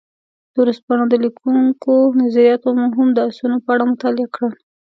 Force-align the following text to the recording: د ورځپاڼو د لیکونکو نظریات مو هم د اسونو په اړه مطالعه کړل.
د 0.53 0.55
ورځپاڼو 0.63 1.05
د 1.09 1.15
لیکونکو 1.25 1.93
نظریات 2.21 2.61
مو 2.77 2.87
هم 2.97 3.09
د 3.13 3.19
اسونو 3.29 3.55
په 3.65 3.69
اړه 3.73 3.83
مطالعه 3.91 4.27
کړل. 4.35 4.53